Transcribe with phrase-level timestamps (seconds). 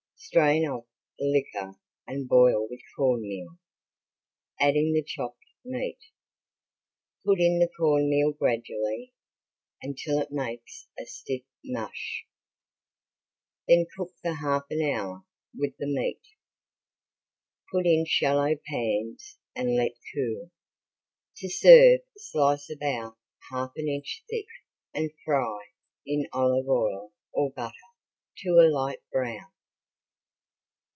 [0.23, 0.85] Strain off
[1.17, 3.57] the liquor and boil with corn meal,
[4.59, 5.97] adding the chopped meat.
[7.25, 9.13] Put in the corn meal gradually,
[9.81, 12.27] until it makes a stiff mush,
[13.67, 15.25] then cook for half an hour
[15.57, 16.21] with the meat.
[17.73, 20.51] Put in shallow pans and let cool.
[21.37, 23.17] To serve slice about
[23.51, 24.45] half an inch thick
[24.93, 25.57] and fry
[26.05, 27.73] in olive oil or butter
[28.37, 29.51] to a light brown.